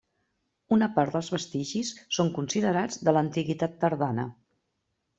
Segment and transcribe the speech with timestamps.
[0.77, 4.31] Una part dels vestigis són considerats de l'Antiguitat tardana.